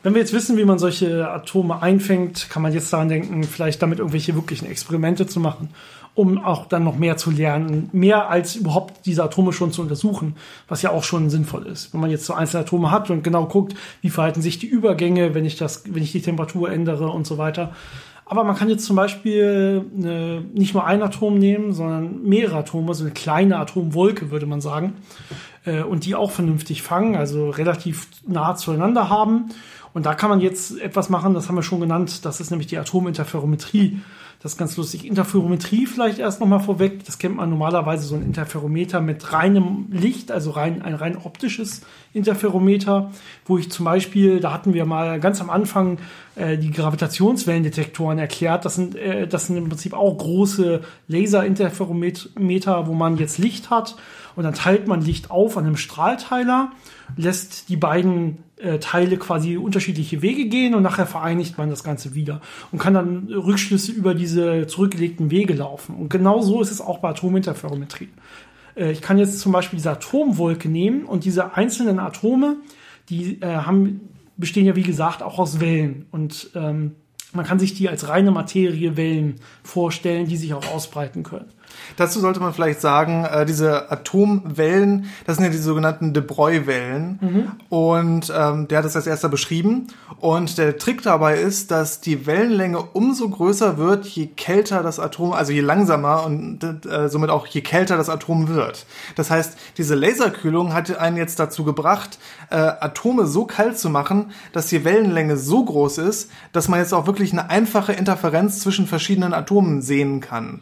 [0.03, 3.81] Wenn wir jetzt wissen, wie man solche Atome einfängt, kann man jetzt daran denken, vielleicht
[3.81, 5.69] damit irgendwelche wirklichen Experimente zu machen,
[6.13, 10.35] um auch dann noch mehr zu lernen, mehr als überhaupt diese Atome schon zu untersuchen,
[10.67, 11.93] was ja auch schon sinnvoll ist.
[11.93, 15.33] Wenn man jetzt so einzelne Atome hat und genau guckt, wie verhalten sich die Übergänge,
[15.35, 17.73] wenn ich das, wenn ich die Temperatur ändere und so weiter.
[18.33, 22.95] Aber man kann jetzt zum Beispiel eine, nicht nur ein Atom nehmen, sondern mehrere Atome,
[22.95, 24.95] so eine kleine Atomwolke, würde man sagen
[25.65, 29.49] äh, und die auch vernünftig fangen, also relativ nah zueinander haben.
[29.93, 32.65] Und da kann man jetzt etwas machen, das haben wir schon genannt, das ist nämlich
[32.65, 33.99] die Atominterferometrie.
[34.43, 35.05] Das ist ganz lustig.
[35.05, 37.05] Interferometrie vielleicht erst nochmal vorweg.
[37.05, 41.83] Das kennt man normalerweise so ein Interferometer mit reinem Licht, also rein, ein rein optisches
[42.11, 43.09] Interferometer,
[43.45, 45.97] wo ich zum Beispiel, da hatten wir mal ganz am Anfang
[46.35, 48.65] äh, die Gravitationswellendetektoren erklärt.
[48.65, 53.95] Das sind, äh, das sind im Prinzip auch große Laserinterferometer, wo man jetzt Licht hat
[54.35, 56.71] und dann teilt man Licht auf an einem Strahlteiler,
[57.15, 62.15] lässt die beiden äh, Teile quasi unterschiedliche Wege gehen und nachher vereinigt man das Ganze
[62.15, 62.41] wieder
[62.71, 65.95] und kann dann Rückschlüsse über diese zurückgelegten Wege laufen.
[65.95, 68.09] Und genau so ist es auch bei Atominterferometrie.
[68.75, 72.57] Äh, ich kann jetzt zum Beispiel diese Atomwolke nehmen und diese einzelnen Atome,
[73.09, 74.01] die äh, haben,
[74.37, 76.95] bestehen ja wie gesagt auch aus Wellen und ähm,
[77.33, 81.49] man kann sich die als reine Materie Wellen vorstellen, die sich auch ausbreiten können.
[81.97, 87.19] Dazu sollte man vielleicht sagen, äh, diese Atomwellen, das sind ja die sogenannten De Broglie-Wellen.
[87.21, 87.51] Mhm.
[87.69, 89.87] Und ähm, der hat es als erster beschrieben.
[90.19, 95.33] Und der Trick dabei ist, dass die Wellenlänge umso größer wird, je kälter das Atom,
[95.33, 98.85] also je langsamer und äh, somit auch je kälter das Atom wird.
[99.15, 102.19] Das heißt, diese Laserkühlung hat einen jetzt dazu gebracht,
[102.49, 106.93] äh, Atome so kalt zu machen, dass die Wellenlänge so groß ist, dass man jetzt
[106.93, 110.61] auch wirklich eine einfache Interferenz zwischen verschiedenen Atomen sehen kann.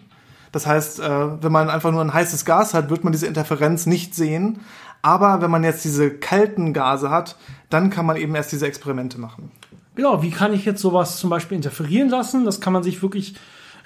[0.51, 3.85] Das heißt, äh, wenn man einfach nur ein heißes Gas hat, wird man diese Interferenz
[3.85, 4.59] nicht sehen.
[5.01, 7.37] Aber wenn man jetzt diese kalten Gase hat,
[7.69, 9.51] dann kann man eben erst diese Experimente machen.
[9.95, 12.45] Genau, wie kann ich jetzt sowas zum Beispiel interferieren lassen?
[12.45, 13.35] Das kann man sich wirklich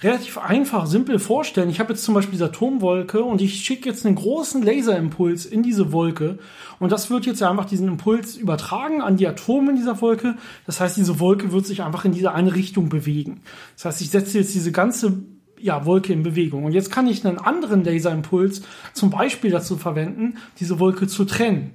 [0.02, 1.70] relativ einfach, simpel vorstellen.
[1.70, 5.64] Ich habe jetzt zum Beispiel diese Atomwolke und ich schicke jetzt einen großen Laserimpuls in
[5.64, 6.38] diese Wolke
[6.80, 10.36] und das wird jetzt einfach diesen Impuls übertragen an die Atome in dieser Wolke.
[10.66, 13.42] Das heißt, diese Wolke wird sich einfach in diese eine Richtung bewegen.
[13.76, 15.14] Das heißt, ich setze jetzt diese ganze
[15.60, 16.66] ja, Wolke in Bewegung.
[16.66, 18.62] Und jetzt kann ich einen anderen Laserimpuls
[18.94, 21.72] zum Beispiel dazu verwenden, diese Wolke zu trennen.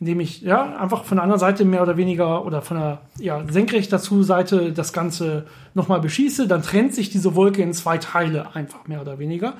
[0.00, 3.44] Indem ich ja einfach von der anderen Seite mehr oder weniger oder von der ja,
[3.48, 8.54] senkrecht dazu Seite das Ganze nochmal beschieße, dann trennt sich diese Wolke in zwei Teile,
[8.56, 9.54] einfach mehr oder weniger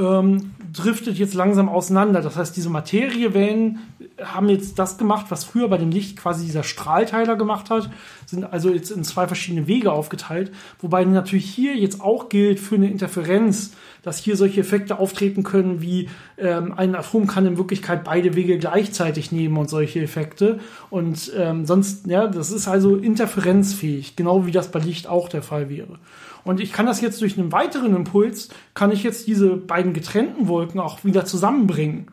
[0.00, 2.22] ähm, driftet jetzt langsam auseinander.
[2.22, 3.80] Das heißt, diese Materiewellen
[4.22, 7.90] haben jetzt das gemacht, was früher bei dem Licht quasi dieser Strahlteiler gemacht hat,
[8.26, 12.76] sind also jetzt in zwei verschiedene Wege aufgeteilt, wobei natürlich hier jetzt auch gilt für
[12.76, 16.08] eine Interferenz, dass hier solche Effekte auftreten können, wie
[16.38, 20.60] ähm, ein Atom kann in Wirklichkeit beide Wege gleichzeitig nehmen und solche Effekte.
[20.88, 25.42] Und ähm, sonst, ja, das ist also interferenzfähig, genau wie das bei Licht auch der
[25.42, 25.98] Fall wäre.
[26.44, 30.48] Und ich kann das jetzt durch einen weiteren Impuls, kann ich jetzt diese beiden getrennten
[30.48, 32.08] Wolken auch wieder zusammenbringen,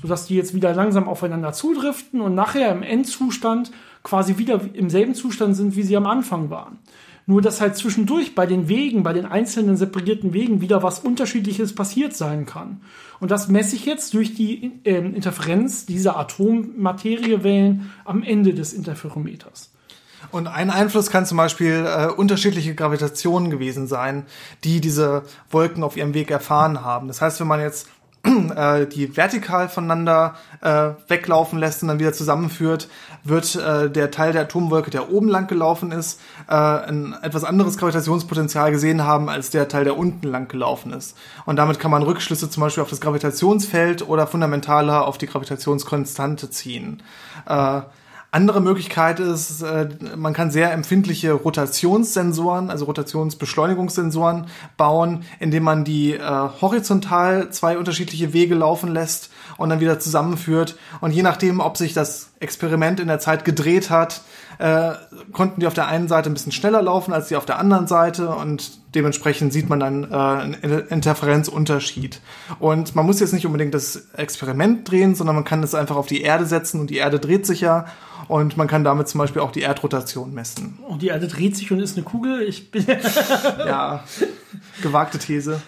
[0.00, 3.70] sodass die jetzt wieder langsam aufeinander zudriften und nachher im Endzustand
[4.02, 6.78] quasi wieder im selben Zustand sind, wie sie am Anfang waren.
[7.26, 11.74] Nur, dass halt zwischendurch bei den Wegen, bei den einzelnen separierten Wegen wieder was Unterschiedliches
[11.74, 12.80] passiert sein kann.
[13.20, 19.70] Und das messe ich jetzt durch die äh, Interferenz dieser Atommateriewellen am Ende des Interferometers.
[20.30, 24.26] Und ein Einfluss kann zum Beispiel äh, unterschiedliche Gravitationen gewesen sein,
[24.64, 27.08] die diese Wolken auf ihrem Weg erfahren haben.
[27.08, 27.88] Das heißt, wenn man jetzt
[28.24, 32.88] äh, die vertikal voneinander äh, weglaufen lässt und dann wieder zusammenführt,
[33.24, 37.78] wird äh, der Teil der Atomwolke, der oben lang gelaufen ist, äh, ein etwas anderes
[37.78, 41.16] Gravitationspotenzial gesehen haben als der Teil, der unten lang gelaufen ist.
[41.46, 46.50] Und damit kann man Rückschlüsse zum Beispiel auf das Gravitationsfeld oder fundamentaler auf die Gravitationskonstante
[46.50, 47.02] ziehen.
[47.46, 47.80] Äh,
[48.32, 56.14] andere Möglichkeit ist, äh, man kann sehr empfindliche Rotationssensoren, also Rotationsbeschleunigungssensoren bauen, indem man die
[56.14, 60.76] äh, horizontal zwei unterschiedliche Wege laufen lässt und dann wieder zusammenführt.
[61.00, 64.22] Und je nachdem, ob sich das Experiment in der Zeit gedreht hat,
[64.60, 64.92] äh,
[65.32, 67.86] konnten die auf der einen Seite ein bisschen schneller laufen als die auf der anderen
[67.86, 70.54] Seite und dementsprechend sieht man dann äh, einen
[70.88, 72.20] Interferenzunterschied.
[72.58, 76.06] Und man muss jetzt nicht unbedingt das Experiment drehen, sondern man kann es einfach auf
[76.06, 77.86] die Erde setzen und die Erde dreht sich ja
[78.28, 80.78] und man kann damit zum Beispiel auch die Erdrotation messen.
[80.86, 82.42] Und die Erde dreht sich und ist eine Kugel.
[82.42, 82.84] Ich bin
[83.58, 84.04] ja,
[84.82, 85.60] gewagte These.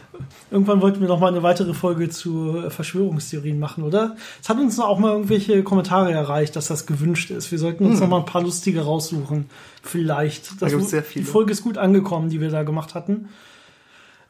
[0.51, 4.17] Irgendwann wollten wir noch mal eine weitere Folge zu Verschwörungstheorien machen, oder?
[4.41, 7.51] Es hat uns auch mal irgendwelche Kommentare erreicht, dass das gewünscht ist.
[7.51, 8.01] Wir sollten uns hm.
[8.01, 9.49] noch mal ein paar lustige raussuchen.
[9.83, 10.53] Vielleicht.
[10.53, 11.25] Das da gibt's sehr viele.
[11.25, 13.29] Die Folge ist gut angekommen, die wir da gemacht hatten.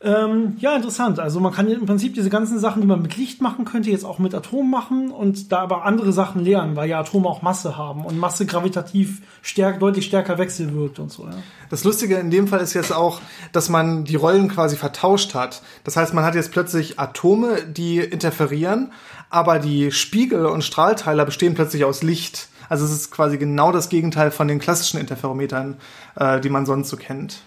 [0.04, 1.20] Ähm, ja, interessant.
[1.20, 4.04] Also man kann im Prinzip diese ganzen Sachen, die man mit Licht machen könnte, jetzt
[4.04, 7.76] auch mit Atomen machen und da aber andere Sachen lernen, weil ja Atome auch Masse
[7.76, 11.24] haben und Masse gravitativ stärk, deutlich stärker wechselwirkt und so.
[11.24, 11.34] Ja.
[11.70, 13.20] Das Lustige in dem Fall ist jetzt auch,
[13.52, 15.62] dass man die Rollen quasi vertauscht hat.
[15.84, 18.90] Das heißt, man hat jetzt plötzlich Atome, die interferieren,
[19.30, 22.48] aber die Spiegel und Strahlteiler bestehen plötzlich aus Licht.
[22.68, 25.76] Also es ist quasi genau das Gegenteil von den klassischen Interferometern,
[26.16, 27.42] äh, die man sonst so kennt.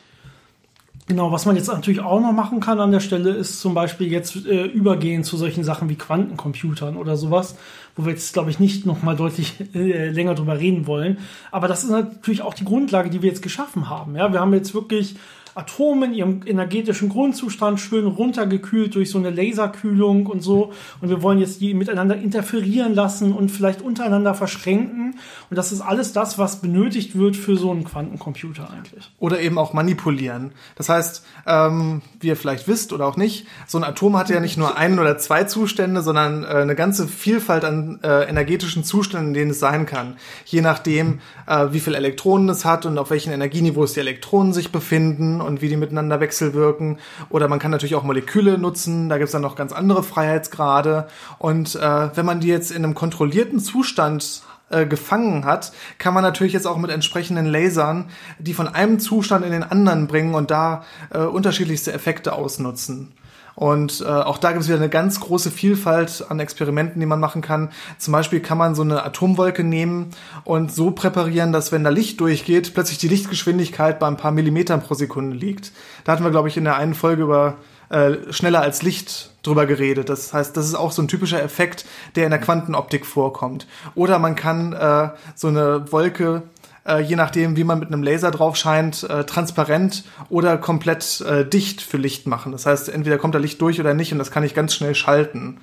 [1.07, 4.11] Genau, was man jetzt natürlich auch noch machen kann an der Stelle, ist zum Beispiel
[4.11, 7.55] jetzt äh, übergehen zu solchen Sachen wie Quantencomputern oder sowas,
[7.95, 11.19] wo wir jetzt, glaube ich, nicht noch mal deutlich äh, länger drüber reden wollen.
[11.51, 14.15] Aber das ist natürlich auch die Grundlage, die wir jetzt geschaffen haben.
[14.15, 15.15] Ja, wir haben jetzt wirklich
[15.55, 20.73] Atome in ihrem energetischen Grundzustand schön runtergekühlt durch so eine Laserkühlung und so.
[20.99, 25.15] Und wir wollen jetzt die miteinander interferieren lassen und vielleicht untereinander verschränken.
[25.49, 29.09] Und das ist alles das, was benötigt wird für so einen Quantencomputer eigentlich.
[29.17, 30.51] Oder eben auch manipulieren.
[30.75, 34.41] Das heißt, ähm, wie ihr vielleicht wisst oder auch nicht, so ein Atom hat ja
[34.41, 39.29] nicht nur einen oder zwei Zustände, sondern äh, eine ganze Vielfalt an äh, energetischen Zuständen,
[39.29, 40.17] in denen es sein kann.
[40.43, 44.73] Je nachdem, äh, wie viele Elektronen es hat und auf welchen Energieniveaus die Elektronen sich
[44.73, 46.99] befinden und wie die miteinander wechselwirken.
[47.29, 51.07] Oder man kann natürlich auch Moleküle nutzen, da gibt es dann noch ganz andere Freiheitsgrade.
[51.39, 56.23] Und äh, wenn man die jetzt in einem kontrollierten Zustand äh, gefangen hat, kann man
[56.23, 58.05] natürlich jetzt auch mit entsprechenden Lasern
[58.39, 63.13] die von einem Zustand in den anderen bringen und da äh, unterschiedlichste Effekte ausnutzen.
[63.55, 67.19] Und äh, auch da gibt es wieder eine ganz große Vielfalt an Experimenten, die man
[67.19, 67.71] machen kann.
[67.97, 70.11] Zum Beispiel kann man so eine Atomwolke nehmen
[70.43, 74.81] und so präparieren, dass wenn da Licht durchgeht, plötzlich die Lichtgeschwindigkeit bei ein paar Millimetern
[74.81, 75.71] pro Sekunde liegt.
[76.03, 77.55] Da hatten wir, glaube ich, in der einen Folge über
[77.89, 80.09] äh, schneller als Licht drüber geredet.
[80.09, 83.67] Das heißt, das ist auch so ein typischer Effekt, der in der Quantenoptik vorkommt.
[83.93, 86.43] Oder man kann äh, so eine Wolke
[86.87, 91.47] äh, je nachdem, wie man mit einem Laser drauf scheint, äh, transparent oder komplett äh,
[91.47, 92.51] dicht für Licht machen.
[92.51, 94.95] Das heißt, entweder kommt da Licht durch oder nicht und das kann ich ganz schnell
[94.95, 95.57] schalten.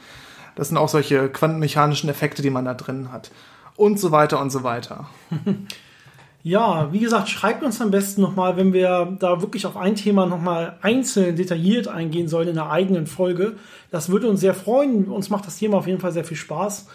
[0.54, 3.30] Das sind auch solche quantenmechanischen Effekte, die man da drin hat.
[3.76, 5.08] Und so weiter und so weiter.
[6.44, 10.26] Ja, wie gesagt, schreibt uns am besten nochmal, wenn wir da wirklich auf ein Thema
[10.26, 13.54] nochmal einzeln detailliert eingehen sollen in einer eigenen Folge.
[13.92, 15.04] Das würde uns sehr freuen.
[15.04, 16.88] Uns macht das Thema auf jeden Fall sehr viel Spaß.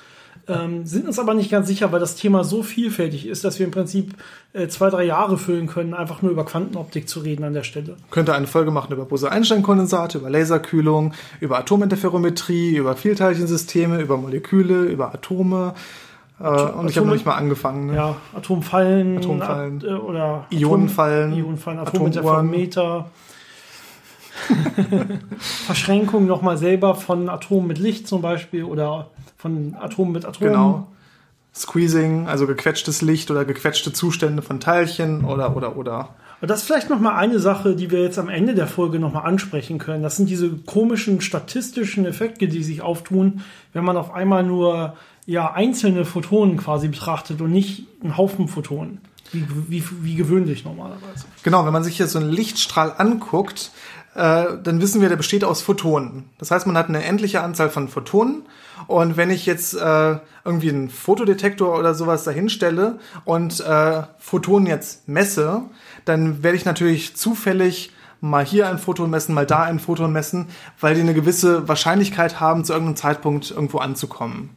[0.49, 3.65] Ähm, sind uns aber nicht ganz sicher, weil das Thema so vielfältig ist, dass wir
[3.65, 4.13] im Prinzip
[4.53, 7.97] äh, zwei, drei Jahre füllen können, einfach nur über Quantenoptik zu reden an der Stelle.
[8.11, 15.13] Könnte eine Folge machen über Bose-Einstein-Kondensate, über Laserkühlung, über Atominterferometrie, über Vielteilchensysteme, über Moleküle, über
[15.13, 15.73] Atome.
[16.39, 17.87] Äh, Atom, und ich habe noch nicht mal angefangen.
[17.87, 17.95] Ne?
[17.95, 19.83] Ja, Atomfallen, Atomfallen.
[19.83, 23.09] Äh, oder Ionenfallen, Ionenfallen Atominterferometer.
[25.65, 30.53] Verschränkung nochmal selber von Atomen mit Licht zum Beispiel oder von Atomen mit Atomen.
[30.53, 30.87] Genau.
[31.53, 36.09] Squeezing, also gequetschtes Licht oder gequetschte Zustände von Teilchen oder oder oder.
[36.39, 38.99] Und das ist vielleicht noch mal eine Sache, die wir jetzt am Ende der Folge
[38.99, 40.03] noch mal ansprechen können.
[40.03, 43.41] Das sind diese komischen statistischen Effekte, die sich auftun,
[43.73, 44.93] wenn man auf einmal nur
[45.25, 48.99] ja einzelne Photonen quasi betrachtet und nicht einen Haufen Photonen.
[49.33, 51.25] Wie, wie, wie gewöhnlich normalerweise.
[51.43, 53.71] Genau, wenn man sich hier so einen Lichtstrahl anguckt,
[54.17, 56.29] dann wissen wir, der besteht aus Photonen.
[56.39, 58.43] Das heißt, man hat eine endliche Anzahl von Photonen.
[58.87, 65.07] Und wenn ich jetzt äh, irgendwie einen Fotodetektor oder sowas dahinstelle und äh, Photonen jetzt
[65.07, 65.63] messe,
[66.05, 70.47] dann werde ich natürlich zufällig mal hier ein Photon messen, mal da ein Photon messen,
[70.79, 74.49] weil die eine gewisse Wahrscheinlichkeit haben, zu irgendeinem Zeitpunkt irgendwo anzukommen.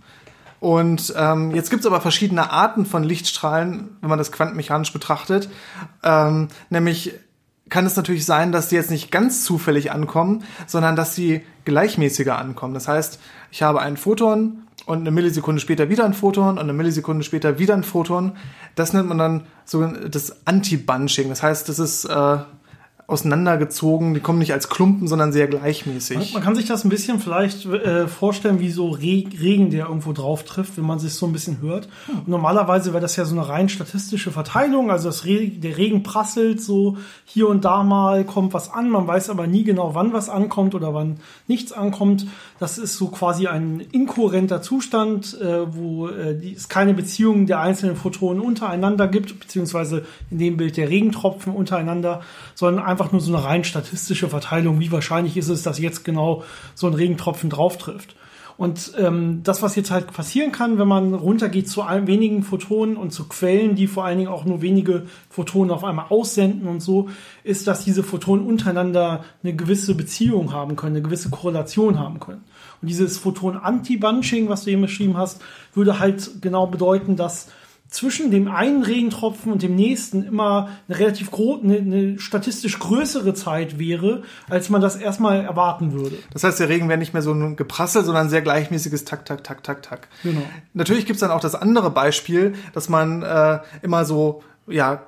[0.61, 5.49] Und ähm, jetzt gibt's aber verschiedene Arten von Lichtstrahlen, wenn man das quantenmechanisch betrachtet.
[6.03, 7.15] Ähm, nämlich
[7.71, 12.37] kann es natürlich sein, dass die jetzt nicht ganz zufällig ankommen, sondern dass sie gleichmäßiger
[12.37, 12.75] ankommen.
[12.75, 16.73] Das heißt, ich habe ein Photon und eine Millisekunde später wieder ein Photon und eine
[16.73, 18.33] Millisekunde später wieder ein Photon.
[18.75, 21.29] Das nennt man dann so das Anti-Bunching.
[21.29, 22.39] Das heißt, das ist äh,
[23.11, 24.15] auseinandergezogen.
[24.15, 26.35] Die kommen nicht als Klumpen, sondern sehr gleichmäßig.
[26.35, 30.13] Man kann sich das ein bisschen vielleicht äh, vorstellen, wie so Re Regen, der irgendwo
[30.13, 31.89] drauf trifft, wenn man sich so ein bisschen hört.
[32.09, 34.91] Und normalerweise wäre das ja so eine rein statistische Verteilung.
[34.91, 38.91] Also Re der Regen prasselt so hier und da mal, kommt was an.
[38.91, 41.19] Man weiß aber nie genau, wann was ankommt oder wann
[41.49, 42.27] nichts ankommt.
[42.59, 47.97] Das ist so quasi ein inkohärenter Zustand, äh, wo äh, es keine Beziehungen der einzelnen
[47.97, 52.21] Photonen untereinander gibt, beziehungsweise in dem Bild der Regentropfen untereinander,
[52.55, 54.79] sondern einfach einfach nur so eine rein statistische Verteilung.
[54.79, 58.15] Wie wahrscheinlich ist es, dass jetzt genau so ein Regentropfen drauf trifft?
[58.59, 63.11] Und ähm, das, was jetzt halt passieren kann, wenn man runtergeht zu wenigen Photonen und
[63.11, 67.09] zu Quellen, die vor allen Dingen auch nur wenige Photonen auf einmal aussenden und so,
[67.43, 72.45] ist, dass diese Photonen untereinander eine gewisse Beziehung haben können, eine gewisse Korrelation haben können.
[72.83, 75.41] Und dieses Photon-Anti-Bunching, was du eben beschrieben hast,
[75.73, 77.49] würde halt genau bedeuten, dass
[77.91, 83.35] zwischen dem einen Regentropfen und dem nächsten immer eine relativ große, eine, eine, statistisch größere
[83.35, 86.17] Zeit wäre, als man das erstmal erwarten würde.
[86.33, 89.25] Das heißt, der Regen wäre nicht mehr so ein Geprassel, sondern ein sehr gleichmäßiges Tak,
[89.25, 90.09] Tak, Tak, Tak, Tak.
[90.23, 90.43] Genau.
[90.73, 95.03] Natürlich gibt's dann auch das andere Beispiel, dass man äh, immer so, ja,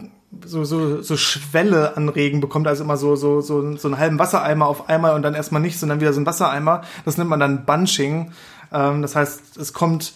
[0.44, 4.18] so, so, so Schwelle an Regen bekommt, also immer so, so, so, so einen halben
[4.18, 6.82] Wassereimer auf einmal und dann erstmal nicht, sondern wieder so ein Wassereimer.
[7.04, 8.32] Das nennt man dann Bunching.
[8.72, 10.14] Ähm, das heißt, es kommt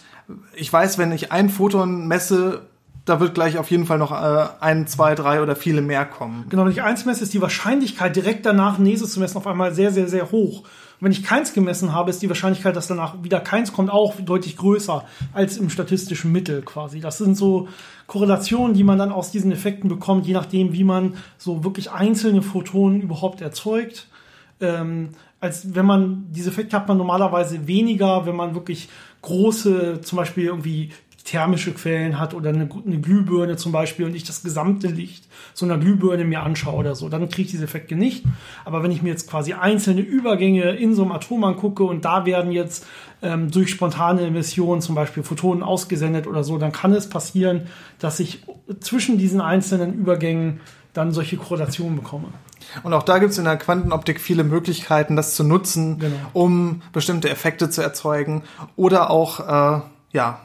[0.55, 2.63] ich weiß, wenn ich ein Photon messe,
[3.07, 6.45] da wird gleich auf jeden Fall noch äh, ein, zwei, drei oder viele mehr kommen.
[6.49, 9.73] Genau, wenn ich eins messe, ist die Wahrscheinlichkeit, direkt danach nächstes zu messen, auf einmal
[9.73, 10.63] sehr, sehr, sehr hoch.
[10.99, 14.15] Und wenn ich keins gemessen habe, ist die Wahrscheinlichkeit, dass danach wieder keins kommt, auch
[14.19, 16.99] deutlich größer als im statistischen Mittel quasi.
[16.99, 17.69] Das sind so
[18.07, 22.41] Korrelationen, die man dann aus diesen Effekten bekommt, je nachdem, wie man so wirklich einzelne
[22.41, 24.07] Photonen überhaupt erzeugt.
[24.59, 25.09] Ähm,
[25.39, 28.89] als wenn man diese Effekte hat man normalerweise weniger, wenn man wirklich
[29.21, 30.91] große, zum Beispiel irgendwie
[31.27, 35.65] thermische Quellen hat oder eine, eine, Glühbirne zum Beispiel und ich das gesamte Licht so
[35.65, 38.23] einer Glühbirne mir anschaue oder so, dann kriege ich diese Effekte nicht.
[38.63, 42.25] Aber wenn ich mir jetzt quasi einzelne Übergänge in so einem Atom angucke und da
[42.25, 42.85] werden jetzt
[43.21, 47.67] ähm, durch spontane Emissionen zum Beispiel Photonen ausgesendet oder so, dann kann es passieren,
[47.99, 48.43] dass ich
[48.79, 50.61] zwischen diesen einzelnen Übergängen
[50.97, 52.29] dann solche Korrelationen bekomme.
[52.83, 56.15] Und auch da gibt es in der Quantenoptik viele Möglichkeiten, das zu nutzen, genau.
[56.33, 58.43] um bestimmte Effekte zu erzeugen
[58.75, 59.81] oder auch äh,
[60.11, 60.39] ja,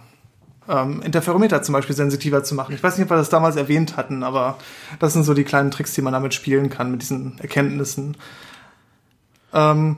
[0.68, 2.74] ähm, Interferometer zum Beispiel sensitiver zu machen.
[2.74, 4.58] Ich weiß nicht, ob wir das damals erwähnt hatten, aber
[4.98, 8.16] das sind so die kleinen Tricks, die man damit spielen kann, mit diesen Erkenntnissen.
[9.54, 9.96] Ähm,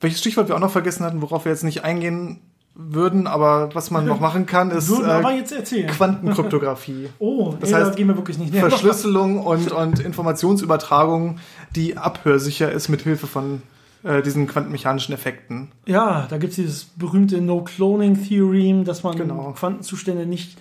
[0.00, 2.40] welches Stichwort wir auch noch vergessen hatten, worauf wir jetzt nicht eingehen
[2.74, 7.10] würden, aber was man noch machen kann, ist äh, Quantenkryptographie.
[7.18, 8.68] oh, das nee, heißt, da gehen wir wirklich nicht näher.
[8.68, 11.38] Verschlüsselung und, und Informationsübertragung,
[11.76, 13.62] die abhörsicher ist mit Hilfe von
[14.04, 15.68] äh, diesen quantenmechanischen Effekten.
[15.86, 19.52] Ja, da gibt es dieses berühmte No-Cloning-Theorem, dass man genau.
[19.52, 20.56] Quantenzustände nicht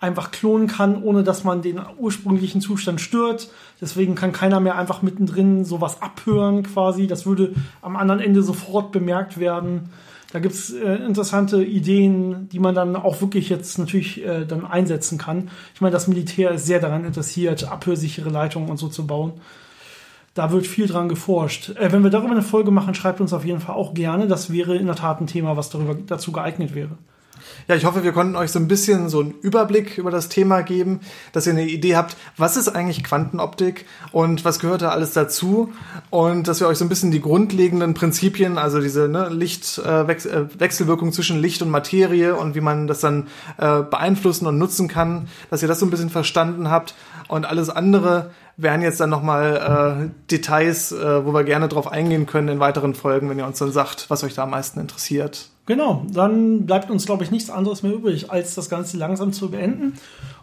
[0.00, 3.50] einfach klonen kann, ohne dass man den ursprünglichen Zustand stört.
[3.80, 7.06] Deswegen kann keiner mehr einfach mittendrin sowas abhören quasi.
[7.06, 9.90] Das würde am anderen Ende sofort bemerkt werden.
[10.32, 15.18] Da gibt's äh, interessante Ideen, die man dann auch wirklich jetzt natürlich äh, dann einsetzen
[15.18, 15.50] kann.
[15.74, 19.34] Ich meine, das Militär ist sehr daran interessiert, abhörsichere Leitungen und so zu bauen.
[20.32, 21.76] Da wird viel dran geforscht.
[21.76, 24.26] Äh, wenn wir darüber eine Folge machen, schreibt uns auf jeden Fall auch gerne.
[24.26, 26.96] Das wäre in der Tat ein Thema, was darüber dazu geeignet wäre.
[27.68, 30.62] Ja, ich hoffe, wir konnten euch so ein bisschen so einen Überblick über das Thema
[30.62, 31.00] geben,
[31.32, 35.72] dass ihr eine Idee habt, was ist eigentlich Quantenoptik und was gehört da alles dazu
[36.10, 41.10] und dass wir euch so ein bisschen die grundlegenden Prinzipien, also diese ne, Lichtwechselwirkung äh,
[41.10, 45.28] äh zwischen Licht und Materie und wie man das dann äh, beeinflussen und nutzen kann,
[45.50, 46.94] dass ihr das so ein bisschen verstanden habt
[47.28, 52.26] und alles andere wären jetzt dann nochmal äh, Details, äh, wo wir gerne drauf eingehen
[52.26, 55.51] können in weiteren Folgen, wenn ihr uns dann sagt, was euch da am meisten interessiert.
[55.66, 59.50] Genau, dann bleibt uns, glaube ich, nichts anderes mehr übrig, als das Ganze langsam zu
[59.50, 59.94] beenden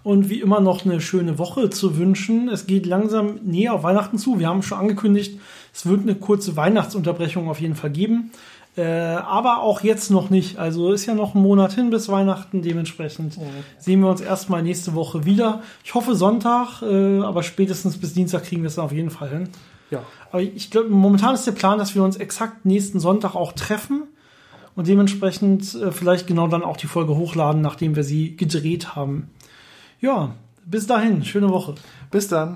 [0.02, 2.48] und wie immer noch eine schöne Woche zu wünschen.
[2.48, 4.40] Es geht langsam näher auf Weihnachten zu.
[4.40, 5.38] Wir haben schon angekündigt,
[5.74, 8.32] es wird eine kurze Weihnachtsunterbrechung auf jeden Fall geben.
[8.78, 10.58] Äh, aber auch jetzt noch nicht.
[10.58, 12.62] Also ist ja noch ein Monat hin bis Weihnachten.
[12.62, 13.44] Dementsprechend oh.
[13.78, 15.62] sehen wir uns erstmal nächste Woche wieder.
[15.84, 19.30] Ich hoffe Sonntag, äh, aber spätestens bis Dienstag kriegen wir es dann auf jeden Fall
[19.30, 19.50] hin.
[19.92, 20.04] Ja.
[20.32, 24.04] Aber ich glaube, momentan ist der Plan, dass wir uns exakt nächsten Sonntag auch treffen
[24.80, 29.30] und dementsprechend äh, vielleicht genau dann auch die Folge hochladen, nachdem wir sie gedreht haben.
[30.00, 31.76] Ja, bis dahin, schöne Woche.
[32.12, 32.56] Bis dann.